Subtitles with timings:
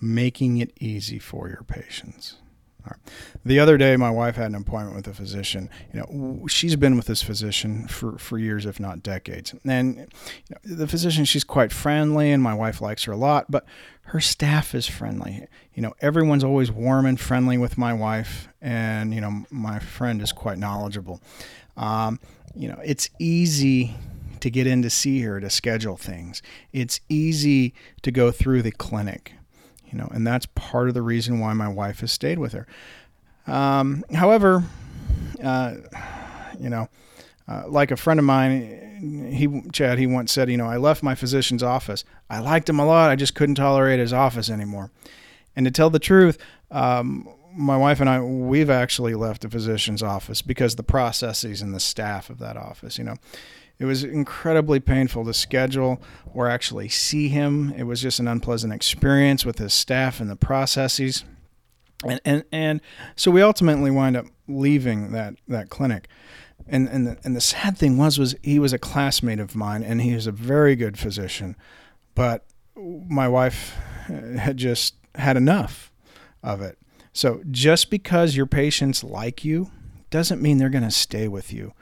[0.00, 2.36] making it easy for your patients.
[3.44, 5.70] The other day, my wife had an appointment with a physician.
[5.92, 9.54] You know, she's been with this physician for, for years, if not decades.
[9.64, 10.06] And you
[10.50, 13.50] know, the physician, she's quite friendly, and my wife likes her a lot.
[13.50, 13.66] But
[14.02, 15.46] her staff is friendly.
[15.74, 20.20] You know, everyone's always warm and friendly with my wife, and you know, my friend
[20.22, 21.20] is quite knowledgeable.
[21.76, 22.20] Um,
[22.54, 23.94] you know, it's easy
[24.40, 26.42] to get in to see her to schedule things.
[26.72, 29.32] It's easy to go through the clinic
[29.94, 32.66] you know, and that's part of the reason why my wife has stayed with her.
[33.46, 34.64] Um, however,
[35.42, 35.76] uh,
[36.58, 36.88] you know,
[37.46, 41.04] uh, like a friend of mine, he Chad, he once said, you know, I left
[41.04, 42.04] my physician's office.
[42.28, 43.10] I liked him a lot.
[43.10, 44.90] I just couldn't tolerate his office anymore.
[45.54, 46.38] And to tell the truth,
[46.72, 51.72] um, my wife and I, we've actually left the physician's office because the processes and
[51.72, 53.14] the staff of that office, you know,
[53.78, 56.00] it was incredibly painful to schedule
[56.32, 57.72] or actually see him.
[57.76, 61.24] It was just an unpleasant experience with his staff and the processes.
[62.06, 62.80] And, and, and
[63.16, 66.08] so we ultimately wind up leaving that, that clinic.
[66.68, 69.82] And, and, the, and the sad thing was, was he was a classmate of mine
[69.82, 71.56] and he was a very good physician.
[72.14, 73.76] But my wife
[74.08, 75.92] uh, had just had enough
[76.42, 76.78] of it.
[77.12, 79.70] So just because your patients like you
[80.10, 81.72] doesn't mean they're going to stay with you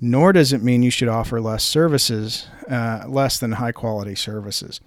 [0.00, 4.80] nor does it mean you should offer less services, uh, less than high quality services.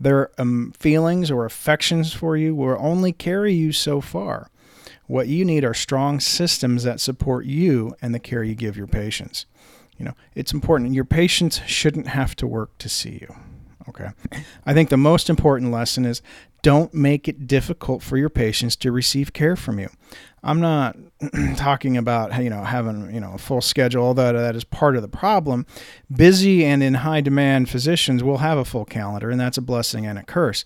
[0.00, 4.50] Their um, feelings or affections for you will only carry you so far.
[5.06, 8.86] What you need are strong systems that support you and the care you give your
[8.86, 9.46] patients.
[9.96, 10.94] You know, it's important.
[10.94, 13.34] Your patients shouldn't have to work to see you.
[13.88, 14.10] Okay.
[14.66, 16.22] I think the most important lesson is
[16.62, 19.88] don't make it difficult for your patients to receive care from you.
[20.42, 20.96] I'm not
[21.56, 25.02] talking about you know having you know a full schedule, although that is part of
[25.02, 25.66] the problem.
[26.14, 30.06] Busy and in high demand physicians will have a full calendar, and that's a blessing
[30.06, 30.64] and a curse.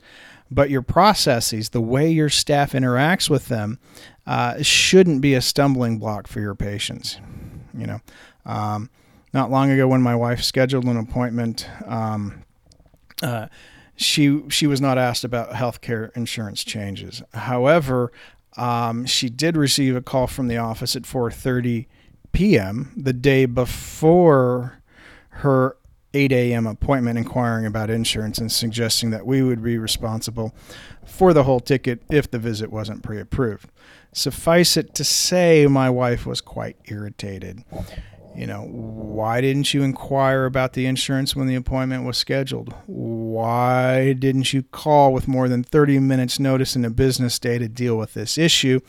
[0.51, 3.79] But your processes, the way your staff interacts with them,
[4.27, 7.19] uh, shouldn't be a stumbling block for your patients.
[7.77, 8.01] You know,
[8.45, 8.91] um,
[9.33, 11.67] not long ago when my wife scheduled an appointment.
[11.87, 12.45] Um,
[13.23, 13.47] uh,
[13.97, 17.23] she she was not asked about healthcare insurance changes.
[17.33, 18.13] However,
[18.57, 21.87] um, she did receive a call from the office at 4:30
[22.33, 22.93] p.m.
[22.97, 24.83] the day before
[25.37, 25.77] her
[26.15, 26.67] 8 a.m.
[26.67, 30.55] appointment, inquiring about insurance and suggesting that we would be responsible
[31.07, 33.71] for the whole ticket if the visit wasn't pre-approved.
[34.13, 37.65] Suffice it to say, my wife was quite irritated
[38.35, 42.75] you know, why didn't you inquire about the insurance when the appointment was scheduled?
[42.87, 47.69] Why didn't you call with more than 30 minutes notice in a business day to
[47.69, 48.81] deal with this issue?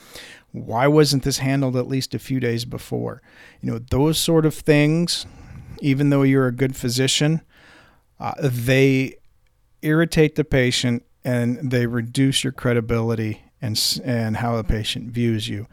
[0.51, 3.21] Why wasn't this handled at least a few days before?
[3.61, 5.25] You know, those sort of things,
[5.81, 7.41] even though you're a good physician,
[8.19, 9.15] uh, they
[9.81, 15.67] irritate the patient and they reduce your credibility and, and how the patient views you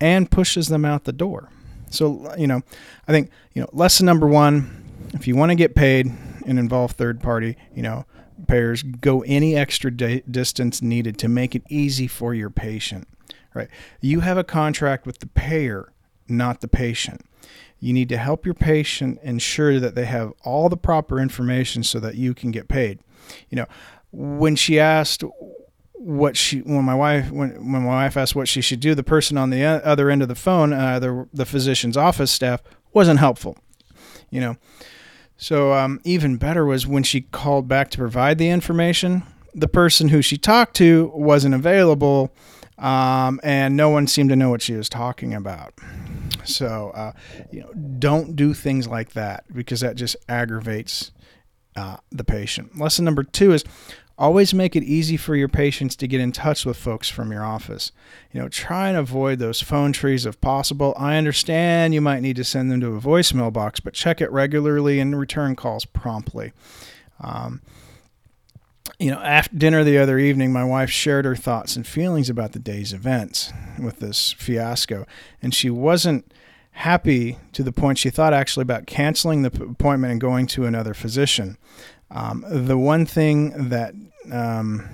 [0.00, 1.50] and pushes them out the door.
[1.96, 2.62] So, you know,
[3.08, 4.84] I think, you know, lesson number one
[5.14, 6.12] if you want to get paid
[6.46, 8.04] and involve third party, you know,
[8.46, 13.08] payers, go any extra di- distance needed to make it easy for your patient,
[13.54, 13.68] right?
[14.00, 15.92] You have a contract with the payer,
[16.28, 17.22] not the patient.
[17.80, 22.00] You need to help your patient ensure that they have all the proper information so
[22.00, 23.00] that you can get paid.
[23.48, 23.66] You know,
[24.12, 25.24] when she asked
[25.98, 29.02] what she when my wife when when my wife asked what she should do, the
[29.02, 32.62] person on the other end of the phone, uh, the the physician's office staff,
[32.92, 33.56] wasn't helpful.
[34.30, 34.56] You know,
[35.36, 39.22] so um, even better was when she called back to provide the information.
[39.54, 42.30] The person who she talked to wasn't available,
[42.78, 45.74] um, and no one seemed to know what she was talking about.
[46.44, 47.12] So, uh,
[47.50, 51.12] you know, don't do things like that because that just aggravates
[51.74, 52.78] uh, the patient.
[52.78, 53.64] Lesson number two is
[54.18, 57.44] Always make it easy for your patients to get in touch with folks from your
[57.44, 57.92] office.
[58.32, 60.94] You know, try and avoid those phone trees if possible.
[60.96, 64.32] I understand you might need to send them to a voicemail box, but check it
[64.32, 66.52] regularly and return calls promptly.
[67.20, 67.60] Um,
[68.98, 72.52] you know, after dinner the other evening, my wife shared her thoughts and feelings about
[72.52, 75.06] the day's events with this fiasco,
[75.42, 76.32] and she wasn't
[76.70, 80.94] happy to the point she thought actually about canceling the appointment and going to another
[80.94, 81.56] physician.
[82.10, 83.94] Um, the one thing that
[84.30, 84.88] um,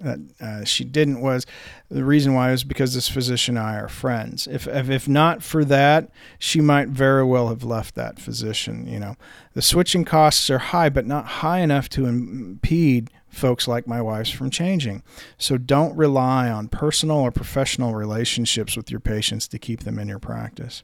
[0.00, 1.46] that uh, she didn't was
[1.88, 4.46] the reason why was because this physician and I are friends.
[4.46, 8.86] If, if if not for that, she might very well have left that physician.
[8.86, 9.16] You know,
[9.54, 14.30] the switching costs are high, but not high enough to impede folks like my wife's
[14.30, 15.02] from changing.
[15.38, 20.08] So don't rely on personal or professional relationships with your patients to keep them in
[20.08, 20.82] your practice.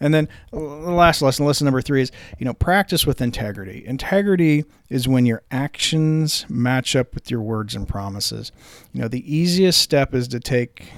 [0.00, 3.84] And then the last lesson, lesson number three is, you know, practice with integrity.
[3.86, 8.50] Integrity is when your actions match up with your words and promises.
[8.92, 10.90] You know, the easiest step is to take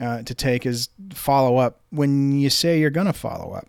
[0.00, 3.68] uh, to take is follow up when you say you're going to follow up.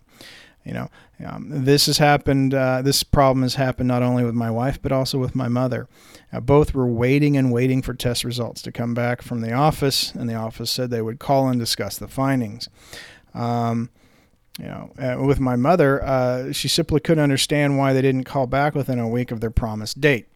[0.66, 0.90] You know,
[1.26, 2.54] um, this has happened.
[2.54, 5.88] Uh, this problem has happened not only with my wife but also with my mother.
[6.32, 10.14] Uh, both were waiting and waiting for test results to come back from the office,
[10.14, 12.70] and the office said they would call and discuss the findings.
[13.34, 13.90] Um,
[14.60, 18.46] you know, uh, with my mother, uh, she simply couldn't understand why they didn't call
[18.46, 20.28] back within a week of their promised date.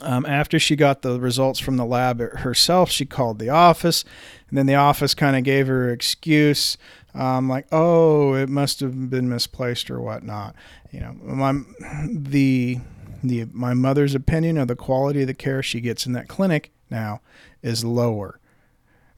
[0.00, 4.04] Um, after she got the results from the lab herself, she called the office,
[4.48, 6.78] and then the office kind of gave her excuse,
[7.14, 10.54] um, like, "Oh, it must have been misplaced or whatnot."
[10.92, 11.60] You know, my
[12.08, 12.78] the
[13.22, 16.72] the my mother's opinion of the quality of the care she gets in that clinic
[16.88, 17.20] now
[17.62, 18.38] is lower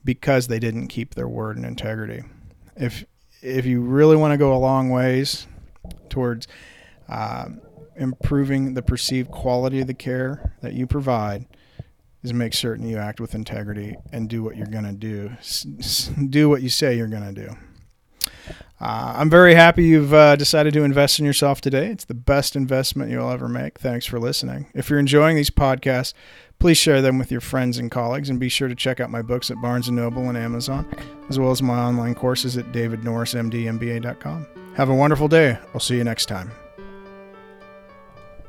[0.05, 2.25] because they didn't keep their word and integrity.
[2.75, 3.05] If
[3.44, 5.46] if you really want to go a long ways
[6.08, 6.49] towards
[7.08, 7.46] uh,
[7.96, 11.46] improving the perceived quality of the care that you provide,
[12.23, 15.31] is make certain you act with integrity and do what you're going to do.
[15.41, 17.55] S- do what you say you're going to do.
[18.81, 21.87] Uh, I'm very happy you've uh, decided to invest in yourself today.
[21.87, 23.79] It's the best investment you'll ever make.
[23.79, 24.67] Thanks for listening.
[24.75, 26.12] If you're enjoying these podcasts,
[26.59, 29.23] please share them with your friends and colleagues, and be sure to check out my
[29.23, 30.87] books at Barnes & Noble and Amazon,
[31.29, 34.47] as well as my online courses at davidnorrismdmba.com.
[34.76, 35.59] Have a wonderful day.
[35.73, 36.50] I'll see you next time.